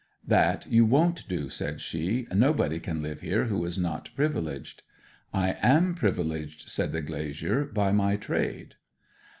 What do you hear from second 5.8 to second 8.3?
privileged,' said the glazier, 'by my